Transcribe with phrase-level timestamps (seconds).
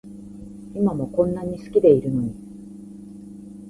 [0.73, 2.33] 今もこんなに好きでいるのに